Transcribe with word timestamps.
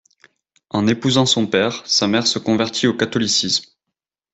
En 0.71 0.87
épousant 0.87 1.27
son 1.27 1.45
père, 1.45 1.85
sa 1.85 2.07
mère 2.07 2.25
se 2.25 2.39
convertit 2.39 2.87
au 2.87 2.97
catholicisme. 2.97 3.69